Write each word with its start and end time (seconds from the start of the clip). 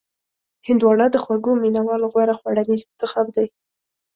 هندوانه 0.67 1.05
د 1.11 1.15
خوږو 1.23 1.51
مینوالو 1.63 2.11
غوره 2.13 2.33
خوړنیز 2.39 2.81
انتخاب 2.89 3.27
دی. 3.35 3.47